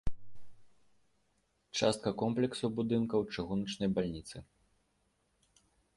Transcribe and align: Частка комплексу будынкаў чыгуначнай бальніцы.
Частка 1.79 2.09
комплексу 2.21 2.65
будынкаў 2.79 3.21
чыгуначнай 3.37 3.89
бальніцы. 3.99 4.37